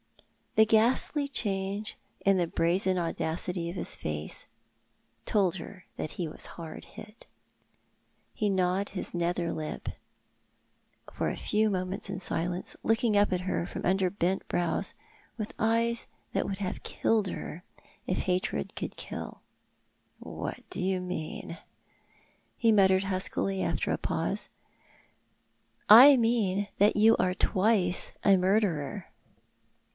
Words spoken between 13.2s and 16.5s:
at lier from under bent brows, with eyes that